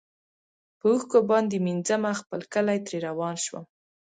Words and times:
په 0.79 0.85
اوښکو 0.91 1.19
باندي 1.29 1.57
مینځمه 1.65 2.11
خپل 2.21 2.41
کلی 2.53 2.79
ترې 2.85 2.97
روان 3.07 3.35
شم 3.43 3.63